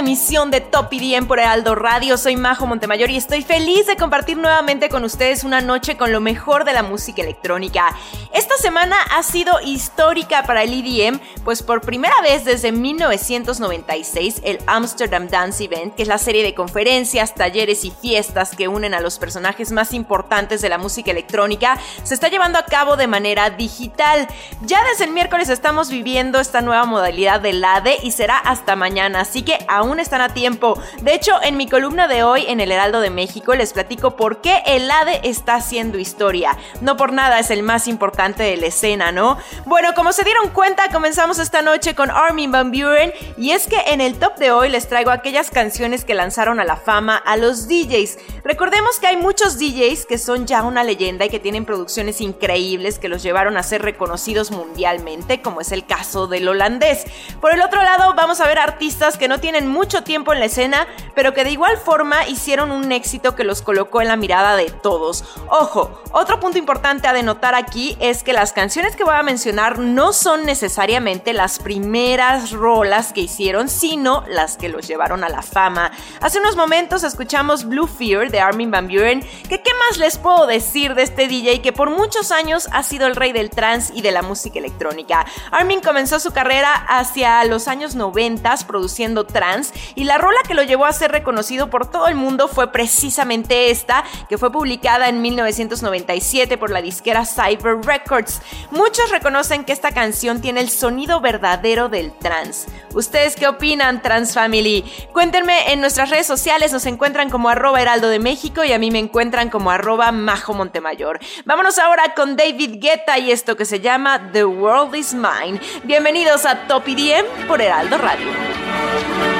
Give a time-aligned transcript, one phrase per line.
[0.00, 2.16] Emisión de Top IDM por Heraldo Radio.
[2.16, 6.20] Soy Majo Montemayor y estoy feliz de compartir nuevamente con ustedes una noche con lo
[6.20, 7.94] mejor de la música electrónica.
[8.32, 14.58] Esta semana ha sido histórica para el EDM, pues por primera vez desde 1996 el
[14.66, 19.00] Amsterdam Dance Event, que es la serie de conferencias, talleres y fiestas que unen a
[19.00, 23.50] los personajes más importantes de la música electrónica, se está llevando a cabo de manera
[23.50, 24.28] digital.
[24.62, 29.20] Ya desde el miércoles estamos viviendo esta nueva modalidad del ADE y será hasta mañana,
[29.20, 30.80] así que aún están a tiempo.
[31.02, 34.40] De hecho, en mi columna de hoy en el Heraldo de México les platico por
[34.40, 36.56] qué el ADE está haciendo historia.
[36.80, 39.38] No por nada es el más importante de la escena, ¿no?
[39.66, 43.76] Bueno, como se dieron cuenta, comenzamos esta noche con Armin Van Buren y es que
[43.86, 47.36] en el top de hoy les traigo aquellas canciones que lanzaron a la fama a
[47.36, 48.18] los DJs.
[48.42, 52.98] Recordemos que hay muchos DJs que son ya una leyenda y que tienen producciones increíbles
[52.98, 57.04] que los llevaron a ser reconocidos mundialmente, como es el caso del holandés.
[57.40, 60.46] Por el otro lado, vamos a ver artistas que no tienen mucho tiempo en la
[60.46, 64.56] escena, pero que de igual forma hicieron un éxito que los colocó en la mirada
[64.56, 65.24] de todos.
[65.48, 69.78] Ojo, otro punto importante a denotar aquí es que las canciones que voy a mencionar
[69.78, 75.42] no son necesariamente las primeras rolas que hicieron, sino las que los llevaron a la
[75.42, 75.92] fama.
[76.20, 80.46] Hace unos momentos escuchamos Blue Fear de Armin Van Buren, que qué más les puedo
[80.46, 84.02] decir de este DJ que por muchos años ha sido el rey del trance y
[84.02, 85.24] de la música electrónica.
[85.50, 90.62] Armin comenzó su carrera hacia los años 90 produciendo trance y la rola que lo
[90.62, 95.20] llevó a ser reconocido por todo el mundo fue precisamente esta, que fue publicada en
[95.20, 98.40] 1997 por la disquera Cyber Records.
[98.70, 102.68] Muchos reconocen que esta canción tiene el sonido verdadero del trance.
[102.94, 104.84] ¿Ustedes qué opinan, Trans Family?
[105.12, 108.92] Cuéntenme en nuestras redes sociales, nos encuentran como arroba heraldo de México y a mí
[108.92, 111.18] me encuentran como arroba majo Montemayor.
[111.44, 115.60] Vámonos ahora con David Guetta y esto que se llama The World Is Mine.
[115.84, 119.39] Bienvenidos a Top IDM por Heraldo Radio.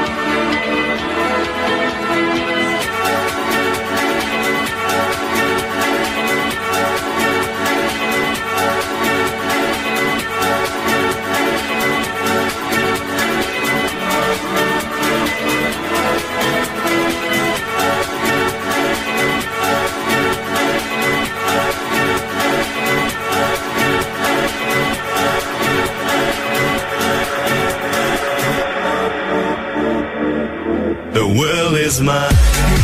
[31.91, 32.80] Is mine.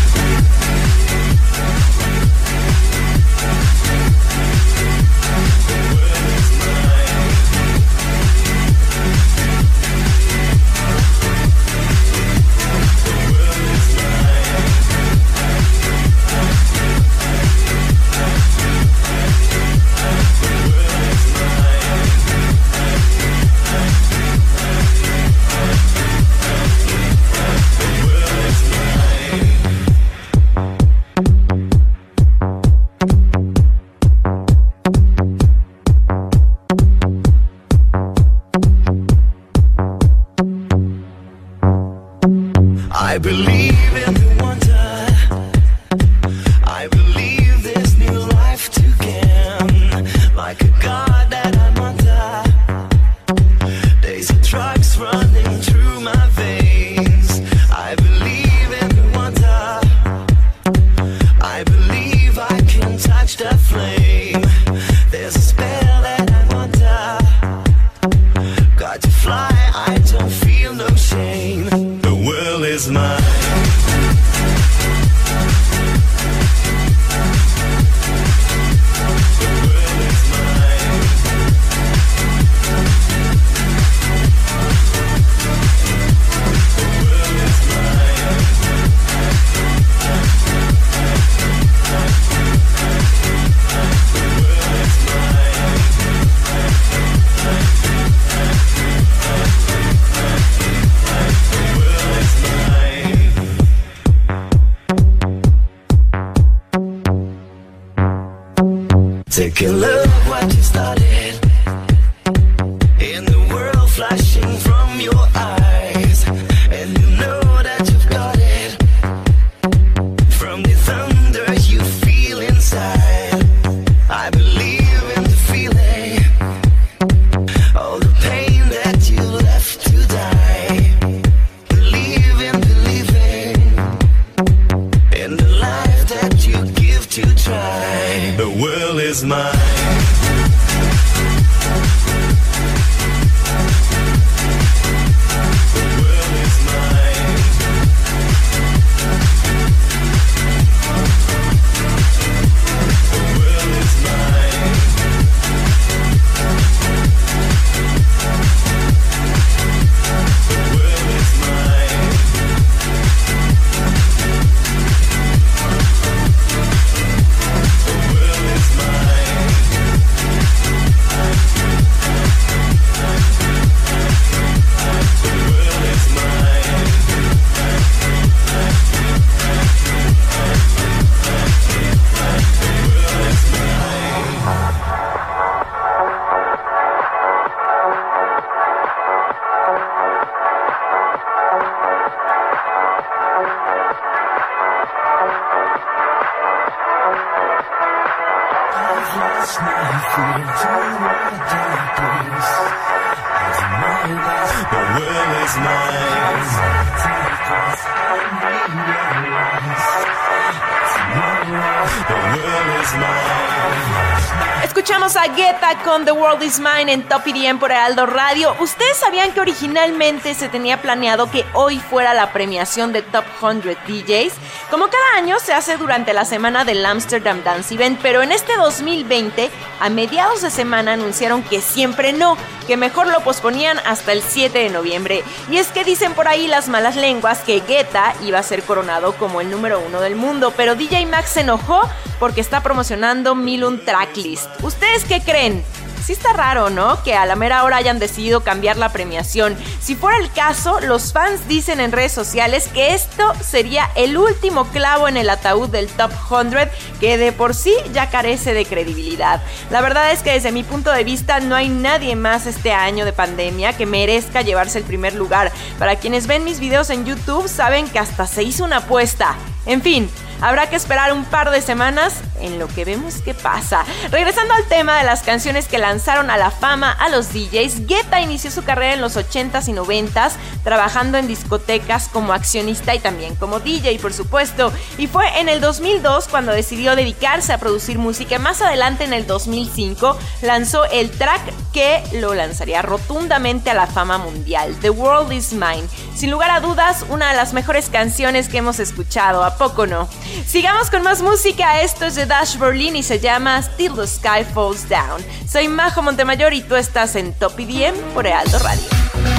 [216.46, 218.54] Is Mine en Top EDM por Heraldo Radio.
[218.60, 223.62] ¿Ustedes sabían que originalmente se tenía planeado que hoy fuera la premiación de Top 100
[223.62, 224.32] DJs?
[224.70, 228.56] Como cada año se hace durante la semana del Amsterdam Dance Event, pero en este
[228.56, 229.50] 2020,
[229.80, 232.36] a mediados de semana anunciaron que siempre no,
[232.68, 235.24] que mejor lo posponían hasta el 7 de noviembre.
[235.50, 239.16] Y es que dicen por ahí las malas lenguas que Guetta iba a ser coronado
[239.16, 243.84] como el número uno del mundo, pero DJ Max se enojó porque está promocionando Milun
[243.84, 244.48] Tracklist.
[244.62, 245.64] ¿Ustedes qué creen?
[246.06, 247.02] Sí está raro, ¿no?
[247.02, 249.56] Que a la mera hora hayan decidido cambiar la premiación.
[249.80, 254.66] Si fuera el caso, los fans dicen en redes sociales que esto sería el último
[254.68, 256.70] clavo en el ataúd del Top 100,
[257.00, 259.42] que de por sí ya carece de credibilidad.
[259.70, 263.04] La verdad es que desde mi punto de vista no hay nadie más este año
[263.04, 265.50] de pandemia que merezca llevarse el primer lugar.
[265.76, 269.34] Para quienes ven mis videos en YouTube saben que hasta se hizo una apuesta.
[269.66, 270.08] En fin,
[270.40, 273.84] Habrá que esperar un par de semanas en lo que vemos qué pasa.
[274.10, 278.20] Regresando al tema de las canciones que lanzaron a la fama a los DJs, Guetta
[278.20, 283.34] inició su carrera en los 80s y 90s trabajando en discotecas como accionista y también
[283.36, 284.72] como DJ, por supuesto.
[284.98, 288.38] Y fue en el 2002 cuando decidió dedicarse a producir música.
[288.38, 291.40] Más adelante, en el 2005, lanzó el track
[291.72, 295.84] que lo lanzaría rotundamente a la fama mundial, The World Is Mine.
[296.14, 300.08] Sin lugar a dudas, una de las mejores canciones que hemos escuchado, ¿a poco no?
[300.46, 304.44] Sigamos con más música, esto es de Dash Berlin y se llama Still the Sky
[304.54, 305.24] Falls Down.
[305.48, 309.35] Soy Majo Montemayor y tú estás en Top IDM por Alto Radio.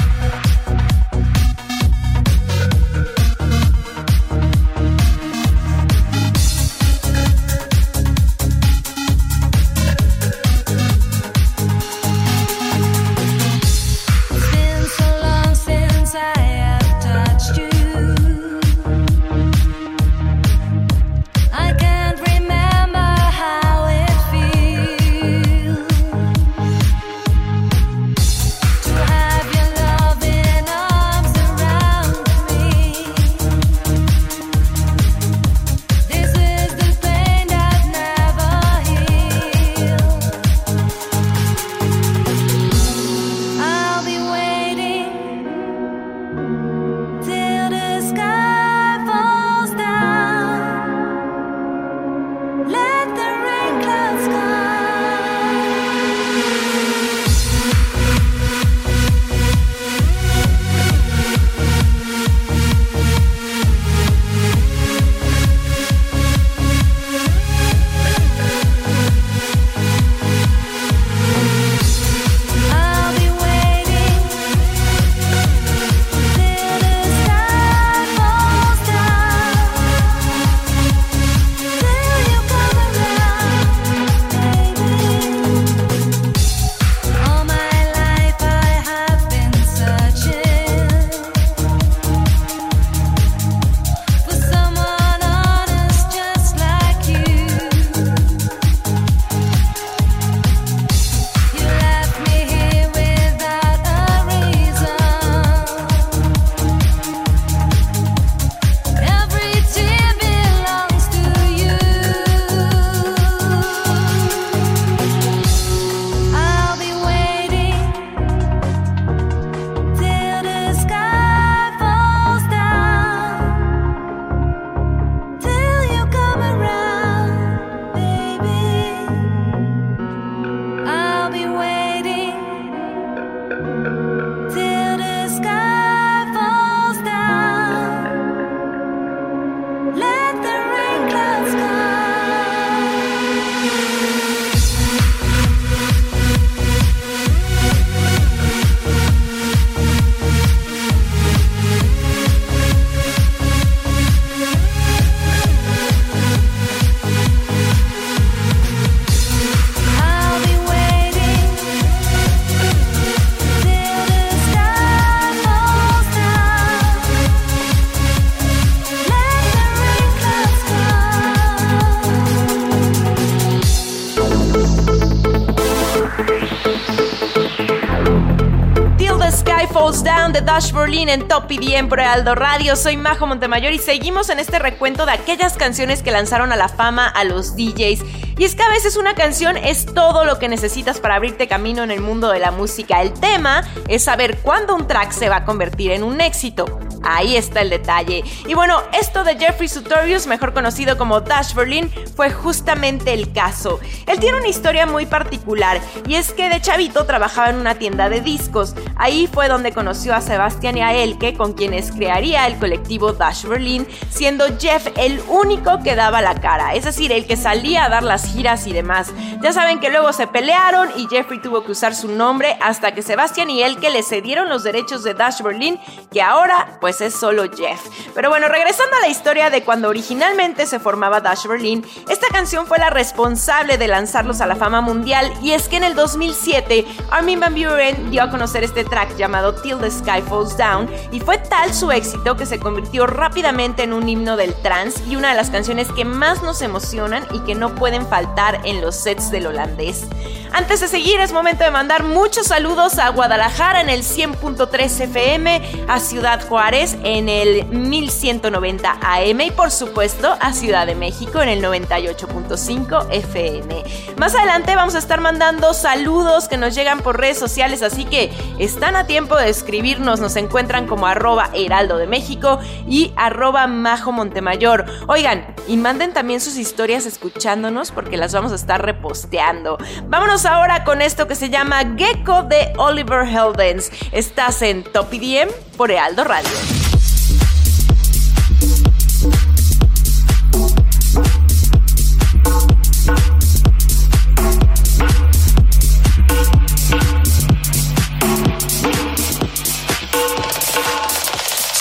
[180.88, 182.74] En Top EDM por Aldo Radio.
[182.74, 186.70] Soy Majo Montemayor y seguimos en este recuento de aquellas canciones que lanzaron a la
[186.70, 188.02] fama a los DJs.
[188.38, 191.82] Y es que a veces una canción es todo lo que necesitas para abrirte camino
[191.82, 193.02] en el mundo de la música.
[193.02, 196.80] El tema es saber cuándo un track se va a convertir en un éxito.
[197.02, 198.24] Ahí está el detalle.
[198.46, 203.78] Y bueno, esto de Jeffrey Sutorius, mejor conocido como Dash Berlin, fue justamente el caso.
[204.06, 208.08] Él tiene una historia muy particular y es que de chavito trabajaba en una tienda
[208.08, 208.74] de discos.
[208.98, 213.44] Ahí fue donde conoció a Sebastián y a Elke, con quienes crearía el colectivo Dash
[213.44, 217.88] Berlin, siendo Jeff el único que daba la cara, es decir, el que salía a
[217.88, 219.12] dar las giras y demás.
[219.40, 223.02] Ya saben que luego se pelearon y Jeffrey tuvo que usar su nombre hasta que
[223.02, 225.78] Sebastián y Elke le cedieron los derechos de Dash Berlin,
[226.10, 227.80] que ahora pues es solo Jeff.
[228.14, 232.66] Pero bueno, regresando a la historia de cuando originalmente se formaba Dash Berlin, esta canción
[232.66, 236.84] fue la responsable de lanzarlos a la fama mundial y es que en el 2007
[237.12, 241.20] Armin Van Buren dio a conocer este track llamado Till the Sky Falls Down y
[241.20, 245.30] fue tal su éxito que se convirtió rápidamente en un himno del trance y una
[245.30, 249.30] de las canciones que más nos emocionan y que no pueden faltar en los sets
[249.30, 250.06] del holandés.
[250.52, 255.86] Antes de seguir es momento de mandar muchos saludos a Guadalajara en el 100.3 FM,
[255.88, 261.50] a Ciudad Juárez en el 1190 AM y por supuesto a Ciudad de México en
[261.50, 263.84] el 98.5 FM.
[264.16, 268.32] Más adelante vamos a estar mandando saludos que nos llegan por redes sociales, así que
[268.78, 274.12] están a tiempo de escribirnos, nos encuentran como arroba heraldo de México y arroba majo
[274.12, 274.84] montemayor.
[275.08, 279.78] Oigan, y manden también sus historias escuchándonos porque las vamos a estar reposteando.
[280.04, 283.90] Vámonos ahora con esto que se llama Gecko de Oliver Heldens.
[284.12, 286.97] Estás en Top IDM por Heraldo Radio.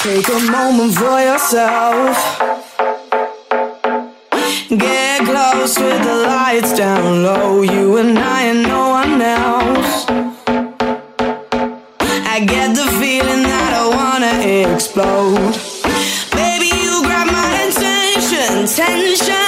[0.08, 2.40] Take a moment for yourself.
[4.70, 7.62] Get close with the lights down low.
[7.62, 10.06] You and I and no one else.
[12.34, 15.54] I get the feeling that I wanna explode.
[16.32, 18.66] Baby, you grab my attention.
[18.66, 19.47] Tension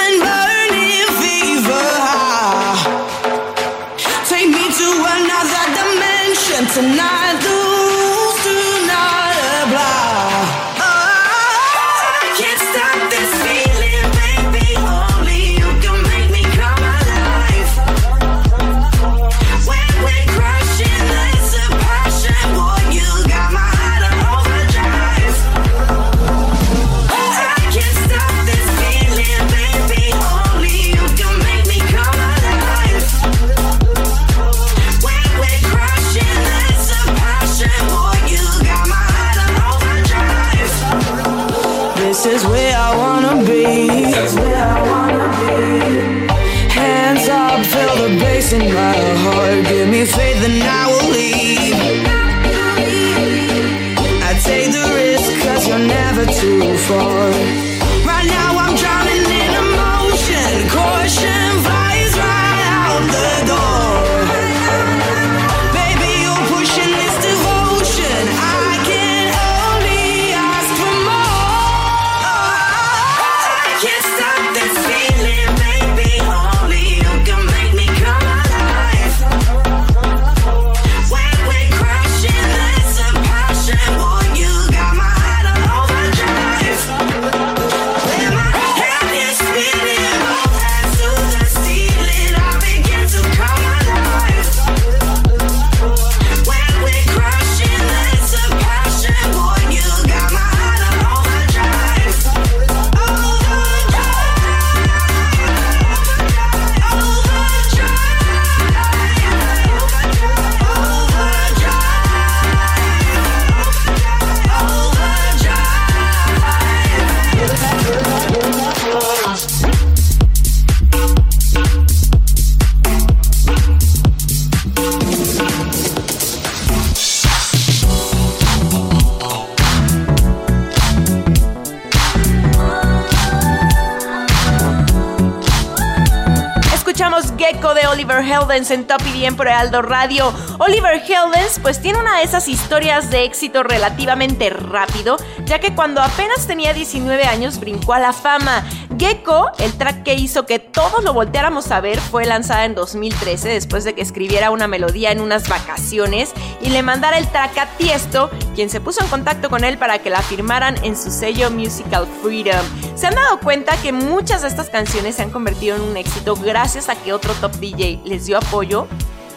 [138.52, 140.34] En Top EDM por Aldo Radio.
[140.58, 146.02] Oliver Heldens pues tiene una de esas historias de éxito relativamente rápido, ya que cuando
[146.02, 148.64] apenas tenía 19 años brincó a la fama.
[148.98, 153.50] Gecko, el track que hizo que todos lo volteáramos a ver, fue lanzada en 2013
[153.50, 157.66] después de que escribiera una melodía en unas vacaciones y le mandara el track a
[157.76, 161.52] Tiesto, quien se puso en contacto con él para que la firmaran en su sello
[161.52, 162.66] Musical Freedom.
[163.00, 166.36] Se han dado cuenta que muchas de estas canciones se han convertido en un éxito
[166.36, 168.88] gracias a que otro top DJ les dio apoyo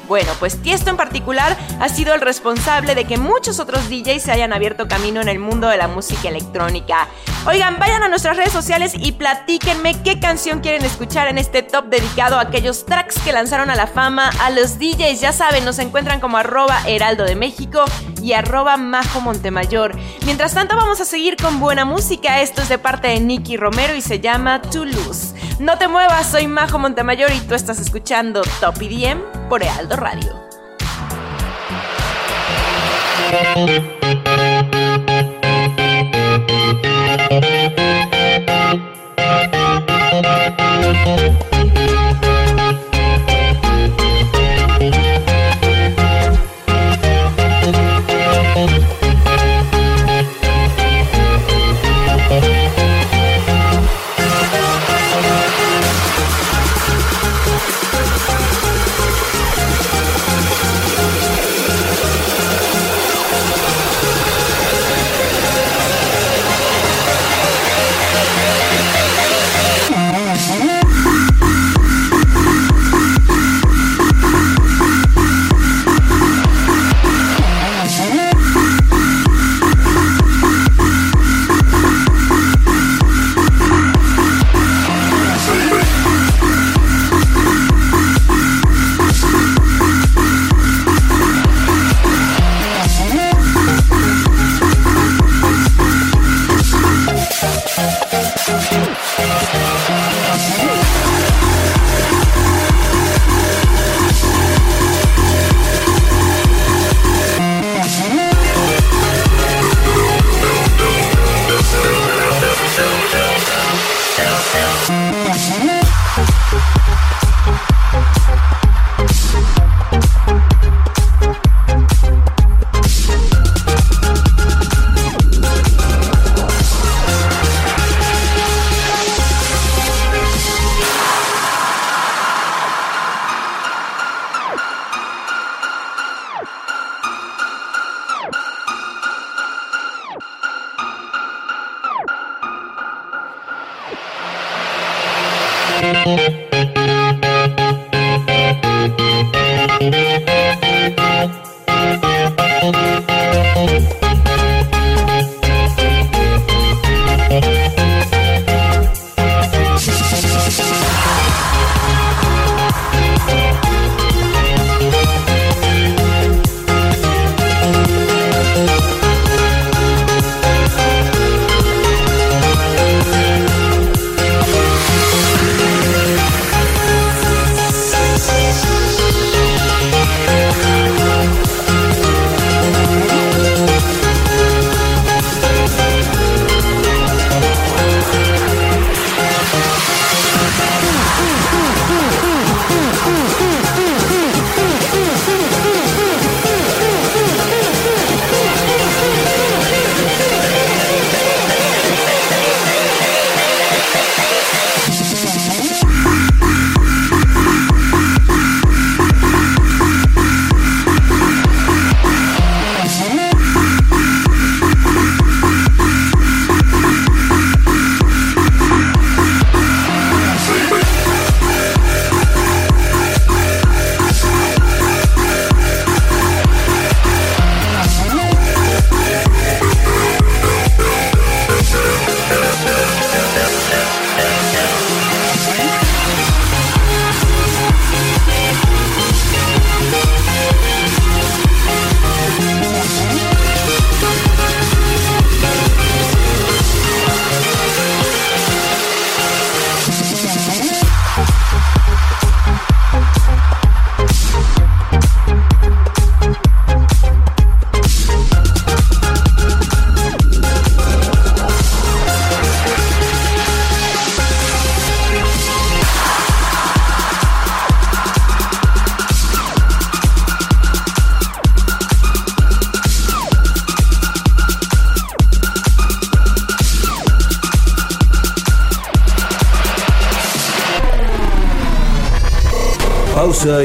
[0.07, 4.31] bueno, pues Tiesto en particular ha sido el responsable de que muchos otros DJs se
[4.31, 7.07] hayan abierto camino en el mundo de la música electrónica.
[7.45, 11.85] Oigan, vayan a nuestras redes sociales y platíquenme qué canción quieren escuchar en este top
[11.85, 15.19] dedicado a aquellos tracks que lanzaron a la fama a los DJs.
[15.19, 17.83] Ya saben, nos encuentran como arroba heraldo de México
[18.21, 19.97] y arroba majo Montemayor.
[20.25, 22.41] Mientras tanto, vamos a seguir con buena música.
[22.41, 25.33] Esto es de parte de Nicky Romero y se llama Toulouse.
[25.59, 30.43] No te muevas, soy Majo Montemayor y tú estás escuchando Top IDM por Ealdo Radio.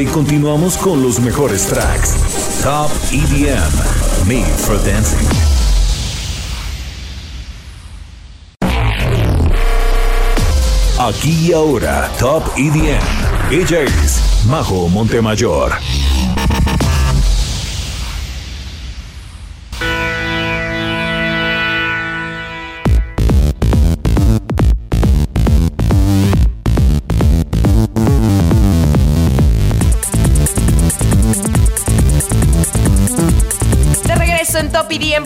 [0.01, 2.15] Y continuamos con los mejores tracks.
[2.63, 5.27] Top EDM, Made for Dancing.
[11.01, 13.01] Aquí y ahora, Top EDM.
[13.51, 15.73] Ella es Majo Montemayor.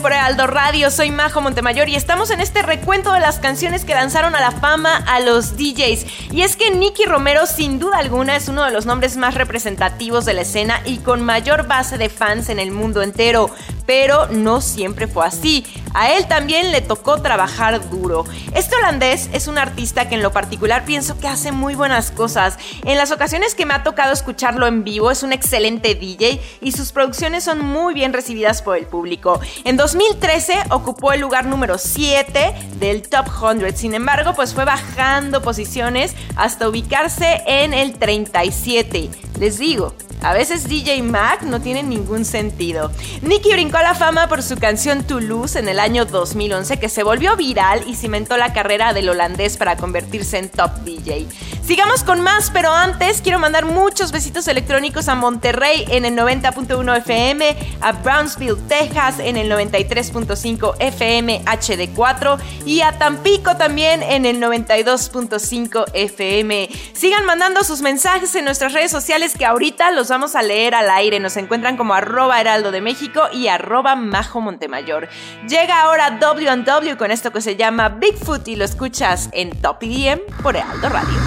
[0.03, 3.95] Por Aldo Radio, soy Majo Montemayor y estamos en este recuento de las canciones que
[3.95, 6.31] lanzaron a la fama a los DJs.
[6.33, 10.25] Y es que Nicky Romero sin duda alguna es uno de los nombres más representativos
[10.25, 13.49] de la escena y con mayor base de fans en el mundo entero.
[13.85, 15.65] Pero no siempre fue así.
[15.93, 18.25] A él también le tocó trabajar duro.
[18.55, 22.57] Este holandés es un artista que en lo particular pienso que hace muy buenas cosas.
[22.83, 26.71] En las ocasiones que me ha tocado escucharlo en vivo es un excelente DJ y
[26.71, 29.39] sus producciones son muy bien recibidas por el público.
[29.65, 33.77] En 2013 ocupó el lugar número 7 del Top 100.
[33.77, 39.09] Sin embargo, pues fue bajando posiciones hasta ubicarse en el 37.
[39.39, 42.91] Les digo, a veces DJ Mac no tiene ningún sentido.
[43.21, 47.03] Nicky brincó a la fama por su canción Toulouse en el año 2011 que se
[47.03, 51.27] volvió viral y cimentó la carrera del holandés para convertirse en top DJ.
[51.63, 56.97] Sigamos con más, pero antes quiero mandar muchos besitos electrónicos a Monterrey en el 90.1
[56.97, 64.41] FM, a Brownsville, Texas en el 93.5 FM HD4 y a Tampico también en el
[64.41, 66.69] 92.5 FM.
[66.93, 70.89] Sigan mandando sus mensajes en nuestras redes sociales que ahorita los vamos a leer al
[70.89, 71.19] aire.
[71.19, 75.07] Nos encuentran como arroba heraldo de México y arroba majo Montemayor.
[75.47, 80.19] Llega ahora W&W con esto que se llama Bigfoot y lo escuchas en Top EDM
[80.41, 81.19] por Heraldo Radio.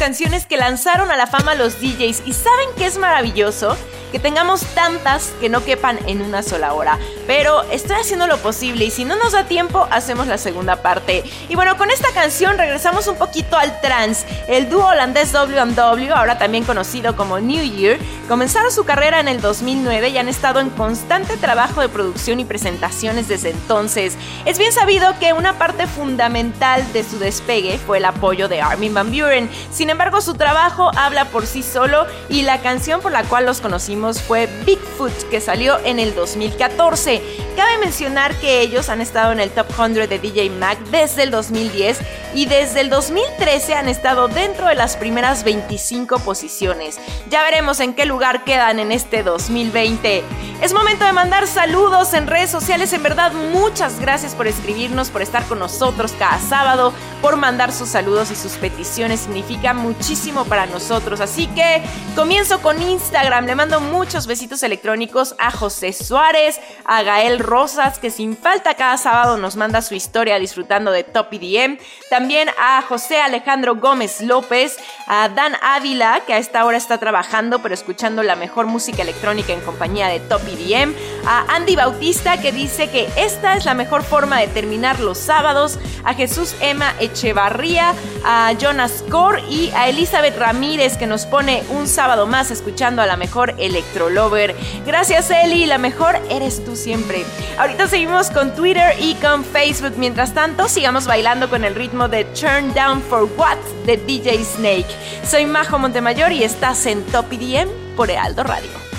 [0.00, 2.22] Canciones que lanzaron a la fama los DJs.
[2.24, 3.76] ¿Y saben qué es maravilloso?
[4.10, 6.98] que tengamos tantas que no quepan en una sola hora.
[7.26, 11.22] Pero estoy haciendo lo posible y si no nos da tiempo, hacemos la segunda parte.
[11.48, 14.26] Y bueno, con esta canción regresamos un poquito al trance.
[14.50, 19.40] El dúo holandés W&W, ahora también conocido como New Year, comenzaron su carrera en el
[19.40, 24.16] 2009 y han estado en constante trabajo de producción y presentaciones desde entonces.
[24.46, 28.92] Es bien sabido que una parte fundamental de su despegue fue el apoyo de Armin
[28.92, 29.48] Van Buren.
[29.70, 33.60] Sin embargo, su trabajo habla por sí solo y la canción por la cual los
[33.60, 37.22] conocimos fue Bigfoot, que salió en el 2014.
[37.54, 41.30] Cabe mencionar que ellos han estado en el Top 100 de DJ Mag desde el
[41.30, 41.98] 2010
[42.34, 46.98] y desde el 2013 han estado dentro de las primeras 25 posiciones.
[47.28, 50.24] Ya veremos en qué lugar quedan en este 2020.
[50.62, 52.94] Es momento de mandar saludos en redes sociales.
[52.94, 57.90] En verdad, muchas gracias por escribirnos, por estar con nosotros cada sábado, por mandar sus
[57.90, 59.20] saludos y sus peticiones.
[59.20, 61.20] Significa muchísimo para nosotros.
[61.20, 61.82] Así que
[62.16, 63.44] comienzo con Instagram.
[63.44, 68.96] Le mando muchos besitos electrónicos a José Suárez, a Gael Rosas, que sin falta cada
[68.96, 71.78] sábado nos manda su historia disfrutando de Top EDM.
[72.08, 77.60] También a José Alejandro Gómez López, a Dan Ávila, que a esta hora está trabajando
[77.62, 80.94] pero escuchando la mejor música electrónica en compañía de Top EDM.
[81.26, 85.80] A Andy Bautista, que dice que esta es la mejor forma de terminar los sábados.
[86.04, 87.92] A Jesús Emma Echevarría,
[88.24, 93.06] a Jonas Core y a Elizabeth Ramírez, que nos pone un sábado más escuchando a
[93.06, 94.54] la mejor Electrolover.
[94.86, 95.66] Gracias, Eli.
[95.66, 97.24] La mejor eres tú siempre.
[97.58, 99.94] Ahorita seguimos con Twitter y con Facebook.
[99.96, 104.86] Mientras tanto, sigamos bailando con el ritmo de Turn Down for What de DJ Snake.
[105.24, 108.89] Soy Majo Montemayor y estás en Top EDM por Heraldo Radio.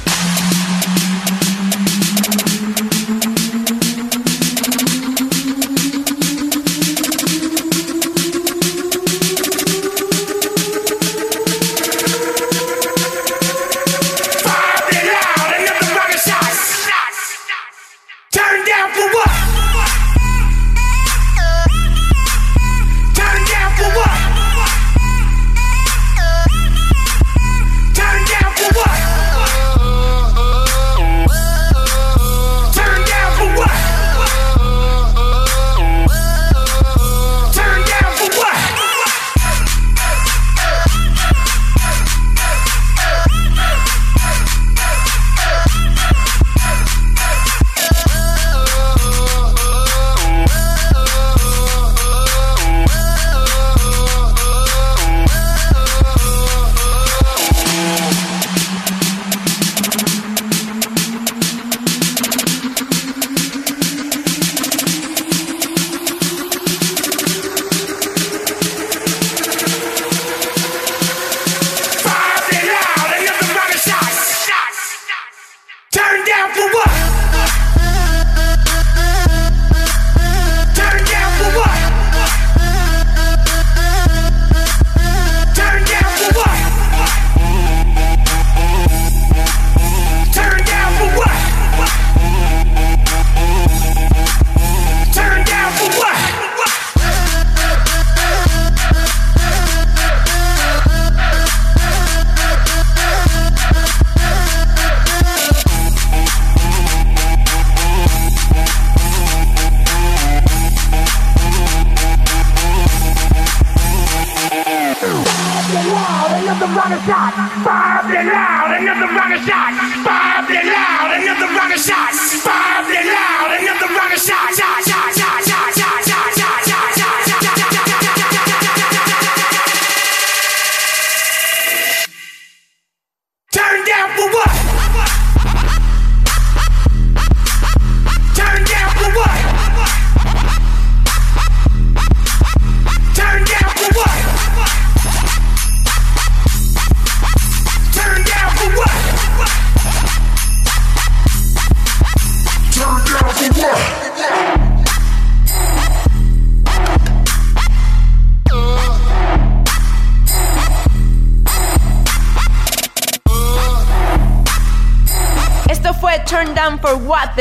[119.46, 119.91] die.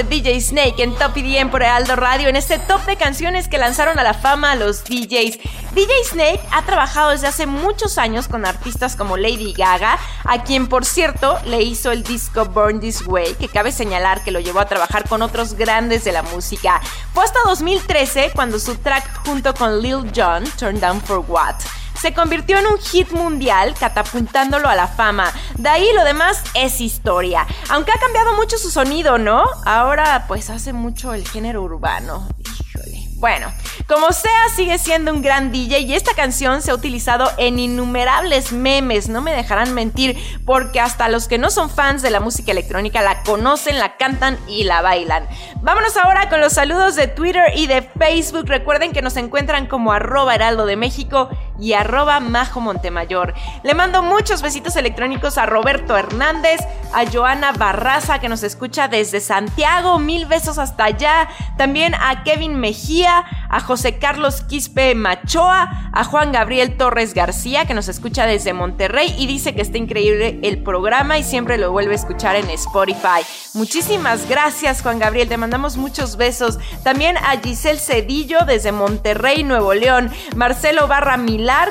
[0.03, 3.99] DJ Snake en Top EDM por Heraldo Radio, en este top de canciones que lanzaron
[3.99, 5.39] a la fama a los DJs.
[5.73, 10.69] DJ Snake ha trabajado desde hace muchos años con artistas como Lady Gaga, a quien
[10.69, 14.61] por cierto le hizo el disco Burn This Way, que cabe señalar que lo llevó
[14.61, 16.81] a trabajar con otros grandes de la música.
[17.13, 21.57] Fue hasta 2013 cuando su track junto con Lil Jon, Turn Down for What,
[22.01, 25.33] se convirtió en un hit mundial, catapultándolo a la fama.
[25.57, 27.47] De ahí lo demás es historia.
[27.69, 29.45] Aunque ha cambiado mucho su sonido, ¿no?
[29.65, 32.29] Ahora pues hace mucho el género urbano.
[32.39, 33.11] Híjole.
[33.17, 33.53] Bueno,
[33.87, 38.51] como sea, sigue siendo un gran DJ y esta canción se ha utilizado en innumerables
[38.51, 42.53] memes, no me dejarán mentir, porque hasta los que no son fans de la música
[42.53, 45.29] electrónica la conocen, la cantan y la bailan.
[45.61, 48.47] Vámonos ahora con los saludos de Twitter y de Facebook.
[48.47, 51.29] Recuerden que nos encuentran como arroba heraldo de México
[51.61, 53.35] y arroba Majo Montemayor.
[53.63, 56.61] Le mando muchos besitos electrónicos a Roberto Hernández,
[56.93, 61.29] a Joana Barraza que nos escucha desde Santiago, mil besos hasta allá.
[61.57, 67.75] También a Kevin Mejía, a José Carlos Quispe Machoa, a Juan Gabriel Torres García que
[67.75, 71.93] nos escucha desde Monterrey y dice que está increíble el programa y siempre lo vuelve
[71.93, 73.25] a escuchar en Spotify.
[73.55, 76.59] Muchísimas gracias Juan Gabriel, te mandamos muchos besos.
[76.83, 80.11] También a Giselle Cedillo desde Monterrey, Nuevo León.
[80.37, 81.17] Marcelo Barra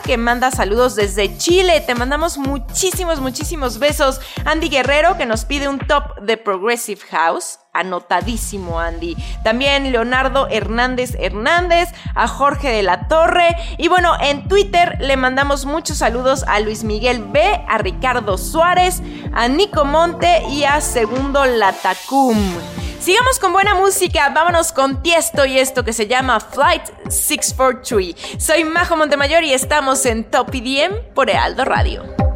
[0.03, 1.79] Que manda saludos desde Chile.
[1.79, 4.19] Te mandamos muchísimos, muchísimos besos.
[4.43, 7.59] Andy Guerrero que nos pide un top de Progressive House.
[7.71, 9.15] Anotadísimo, Andy.
[9.41, 13.55] También Leonardo Hernández Hernández, a Jorge de la Torre.
[13.77, 19.01] Y bueno, en Twitter le mandamos muchos saludos a Luis Miguel B, a Ricardo Suárez,
[19.33, 22.37] a Nico Monte y a Segundo Latacum.
[22.99, 28.43] Sigamos con buena música, vámonos con Tiesto y esto que se llama Flight 643.
[28.43, 32.28] Soy Majo Montemayor y estamos en Top IDM por Heraldo Radio.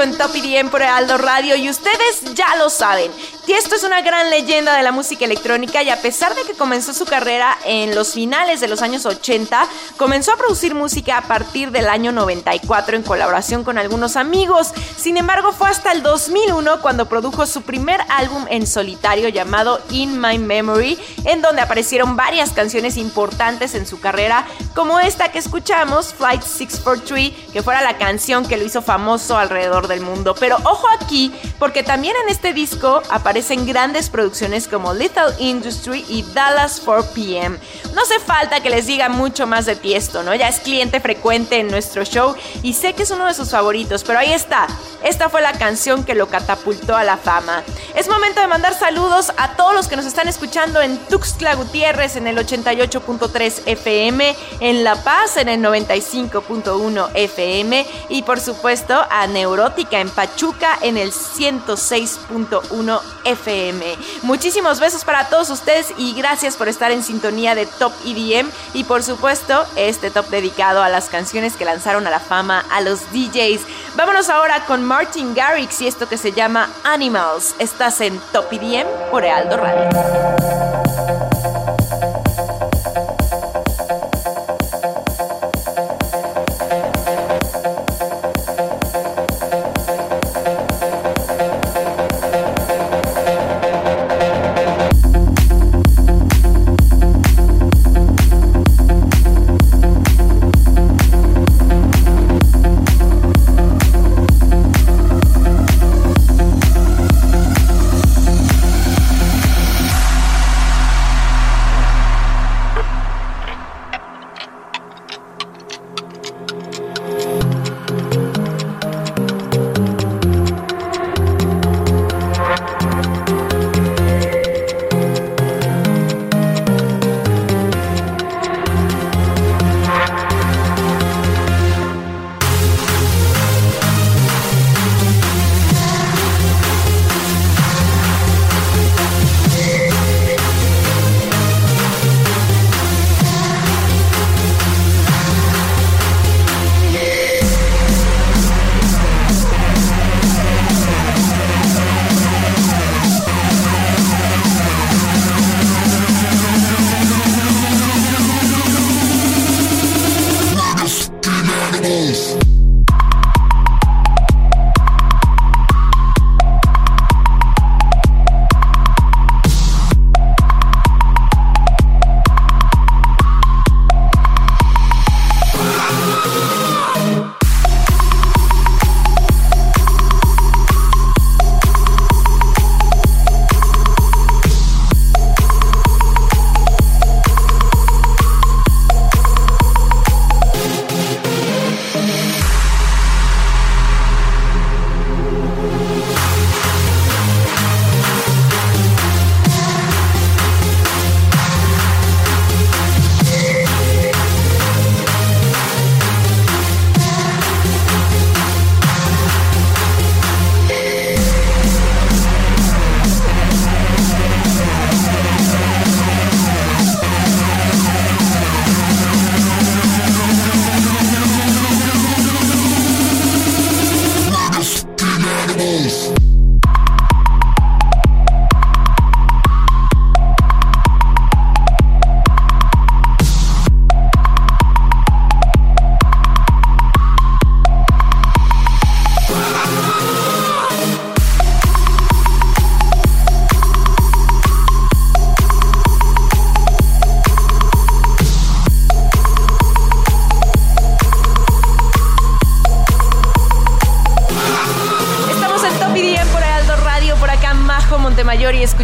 [0.00, 3.10] Tiesto en Top EDM por Aldo Radio y ustedes ya lo saben.
[3.44, 6.94] Tiesto es una gran leyenda de la música electrónica y a pesar de que comenzó
[6.94, 11.70] su carrera en los finales de los años 80, comenzó a producir música a partir
[11.70, 14.72] del año 94 en colaboración con algunos amigos.
[15.00, 20.20] Sin embargo, fue hasta el 2001 cuando produjo su primer álbum en solitario llamado In
[20.20, 26.12] My Memory, en donde aparecieron varias canciones importantes en su carrera, como esta que escuchamos,
[26.12, 30.34] Flight 643, que fuera la canción que lo hizo famoso alrededor del mundo.
[30.38, 36.24] Pero ojo aquí, porque también en este disco aparecen grandes producciones como Little Industry y
[36.34, 37.58] Dallas 4 PM.
[37.94, 40.34] No hace falta que les diga mucho más de Tiesto, ¿no?
[40.34, 44.04] Ya es cliente frecuente en nuestro show y sé que es uno de sus favoritos,
[44.04, 44.66] pero ahí está.
[45.02, 47.62] Esta fue la canción que lo catapultó a la fama.
[47.94, 52.16] Es momento de mandar saludos a todos los que nos están escuchando en Tuxtla Gutiérrez
[52.16, 59.26] en el 88.3 FM, en La Paz en el 95.1 FM y por supuesto a
[59.26, 63.96] Neurótica en Pachuca en el 106.1 FM.
[64.22, 68.84] Muchísimos besos para todos ustedes y gracias por estar en sintonía de Top EDM y
[68.84, 73.00] por supuesto este top dedicado a las canciones que lanzaron a la fama a los
[73.12, 73.62] DJs.
[73.96, 77.54] Vámonos ahora con Martin Garrix y esto que se llama Animals.
[77.60, 81.29] Estás en Top EDM por Ealdo Radio.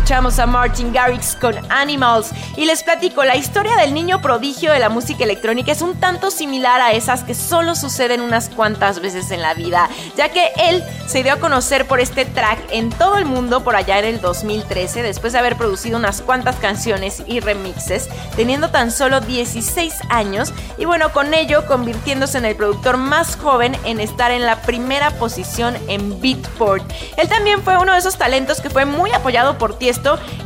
[0.06, 2.30] Escuchamos a Martin Garrix con Animals.
[2.56, 6.30] Y les platico, la historia del niño prodigio de la música electrónica es un tanto
[6.30, 10.84] similar a esas que solo suceden unas cuantas veces en la vida, ya que él
[11.08, 14.20] se dio a conocer por este track en todo el mundo por allá en el
[14.20, 20.52] 2013, después de haber producido unas cuantas canciones y remixes, teniendo tan solo 16 años
[20.78, 25.10] y bueno, con ello convirtiéndose en el productor más joven en estar en la primera
[25.18, 26.84] posición en Beatport.
[27.16, 29.95] Él también fue uno de esos talentos que fue muy apoyado por Tiesto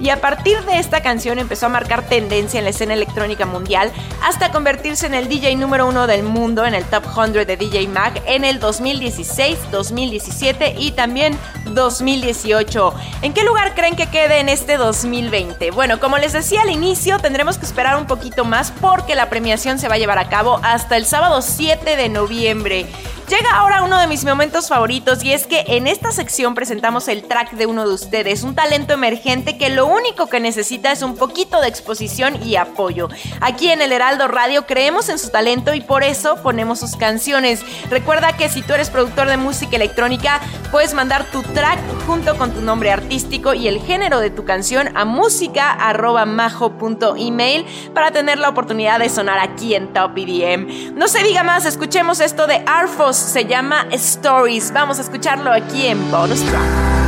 [0.01, 3.91] y a partir de esta canción empezó a marcar tendencia en la escena electrónica mundial
[4.23, 7.89] hasta convertirse en el DJ número uno del mundo en el Top 100 de DJ
[7.89, 11.37] Mag en el 2016, 2017 y también
[11.67, 12.95] 2018.
[13.23, 15.71] ¿En qué lugar creen que quede en este 2020?
[15.71, 19.79] Bueno, como les decía al inicio, tendremos que esperar un poquito más porque la premiación
[19.79, 22.87] se va a llevar a cabo hasta el sábado 7 de noviembre.
[23.31, 27.23] Llega ahora uno de mis momentos favoritos y es que en esta sección presentamos el
[27.23, 31.15] track de uno de ustedes, un talento emergente que lo único que necesita es un
[31.15, 33.09] poquito de exposición y apoyo.
[33.41, 37.63] Aquí en el Heraldo Radio creemos en su talento y por eso ponemos sus canciones.
[37.89, 40.41] Recuerda que si tú eres productor de música electrónica,
[40.73, 41.79] puedes mandar tu track
[42.09, 47.65] junto con tu nombre artístico y el género de tu canción a música@majo.email
[47.95, 50.97] para tener la oportunidad de sonar aquí en Top EDM.
[50.97, 54.73] No se diga más, escuchemos esto de Arfos se llama Stories.
[54.73, 57.00] Vamos a escucharlo aquí en Bonus Track.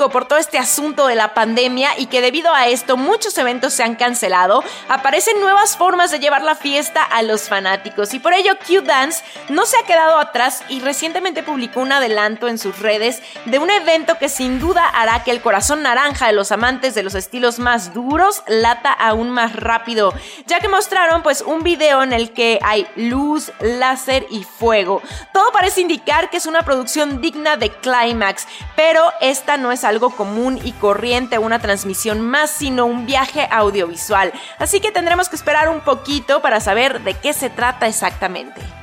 [0.00, 3.82] Atípico por este asunto de la pandemia y que debido a esto muchos eventos se
[3.82, 8.54] han cancelado, aparecen nuevas formas de llevar la fiesta a los fanáticos y por ello
[8.66, 13.58] Q-Dance no se ha quedado atrás y recientemente publicó un adelanto en sus redes de
[13.58, 17.14] un evento que sin duda hará que el corazón naranja de los amantes de los
[17.14, 20.14] estilos más duros lata aún más rápido,
[20.46, 25.02] ya que mostraron pues un video en el que hay luz, láser y fuego.
[25.34, 30.10] Todo parece indicar que es una producción digna de Climax, pero esta no es algo
[30.10, 30.29] común
[30.64, 34.32] y corriente, una transmisión más, sino un viaje audiovisual.
[34.58, 38.79] Así que tendremos que esperar un poquito para saber de qué se trata exactamente.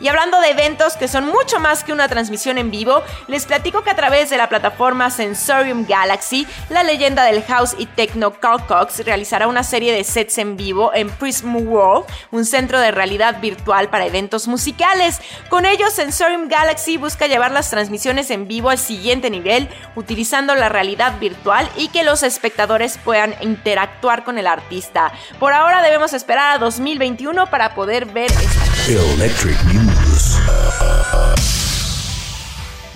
[0.00, 3.82] Y hablando de eventos que son mucho más que una transmisión en vivo, les platico
[3.82, 8.64] que a través de la plataforma Sensorium Galaxy, la leyenda del house y techno Carl
[8.66, 13.40] Cox realizará una serie de sets en vivo en Prism World, un centro de realidad
[13.40, 15.20] virtual para eventos musicales.
[15.48, 20.68] Con ello, Sensorium Galaxy busca llevar las transmisiones en vivo al siguiente nivel, utilizando la
[20.68, 25.12] realidad virtual y que los espectadores puedan interactuar con el artista.
[25.40, 28.68] Por ahora debemos esperar a 2021 para poder ver esta.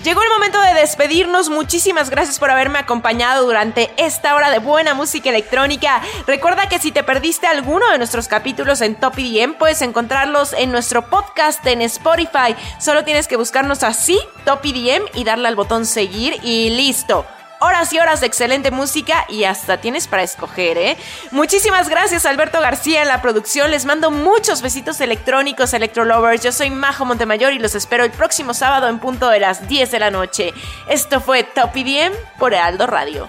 [0.03, 1.49] Llegó el momento de despedirnos.
[1.49, 6.01] Muchísimas gracias por haberme acompañado durante esta hora de buena música electrónica.
[6.27, 10.73] Recuerda que si te perdiste alguno de nuestros capítulos en Top EDM, puedes encontrarlos en
[10.73, 12.53] nuestro podcast en Spotify.
[12.79, 17.25] Solo tienes que buscarnos así, Top EDM, y darle al botón seguir y listo
[17.63, 20.97] horas y horas de excelente música y hasta tienes para escoger, ¿eh?
[21.31, 23.71] Muchísimas gracias Alberto García en la producción.
[23.71, 26.43] Les mando muchos besitos electrónicos, Electrolovers.
[26.43, 29.91] Yo soy Majo Montemayor y los espero el próximo sábado en punto de las 10
[29.91, 30.53] de la noche.
[30.89, 33.27] Esto fue Top EDM por Heraldo Radio.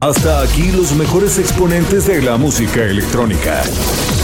[0.00, 3.62] Hasta aquí los mejores exponentes de la música electrónica.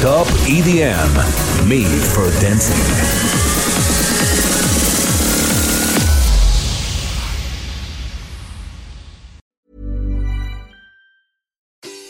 [0.01, 1.69] Top EDM.
[1.69, 3.46] Made for Dancing.